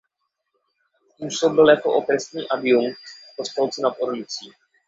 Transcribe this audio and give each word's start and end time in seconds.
Působil 1.17 1.69
jako 1.69 1.93
okresní 1.93 2.49
adjunkt 2.49 2.97
v 2.99 3.35
Kostelci 3.37 3.81
nad 3.81 3.95
Orlicí. 4.01 4.51